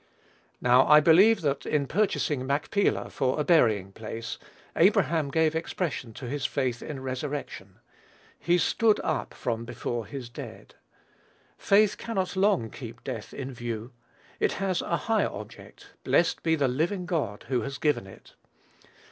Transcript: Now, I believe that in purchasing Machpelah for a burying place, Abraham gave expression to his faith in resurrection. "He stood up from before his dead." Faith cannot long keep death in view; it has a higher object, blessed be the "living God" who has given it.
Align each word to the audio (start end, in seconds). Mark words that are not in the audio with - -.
Now, 0.59 0.87
I 0.87 0.99
believe 0.99 1.41
that 1.41 1.63
in 1.63 1.85
purchasing 1.85 2.47
Machpelah 2.47 3.11
for 3.11 3.39
a 3.39 3.43
burying 3.43 3.91
place, 3.91 4.39
Abraham 4.75 5.29
gave 5.29 5.53
expression 5.53 6.11
to 6.15 6.25
his 6.25 6.43
faith 6.43 6.81
in 6.81 7.03
resurrection. 7.03 7.75
"He 8.39 8.57
stood 8.57 8.99
up 9.03 9.31
from 9.31 9.63
before 9.63 10.07
his 10.07 10.27
dead." 10.27 10.73
Faith 11.59 11.99
cannot 11.99 12.35
long 12.35 12.71
keep 12.71 13.03
death 13.03 13.31
in 13.31 13.53
view; 13.53 13.91
it 14.39 14.53
has 14.53 14.81
a 14.81 14.97
higher 14.97 15.29
object, 15.29 15.91
blessed 16.03 16.41
be 16.41 16.55
the 16.55 16.67
"living 16.67 17.05
God" 17.05 17.45
who 17.47 17.61
has 17.61 17.77
given 17.77 18.07
it. 18.07 18.33